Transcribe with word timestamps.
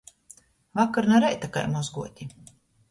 Vakar 0.79 1.11
nu 1.11 1.21
reita 1.27 1.53
kai 1.59 1.67
mozguoti. 1.77 2.31